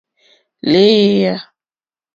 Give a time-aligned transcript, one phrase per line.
[0.71, 1.35] Lééyà.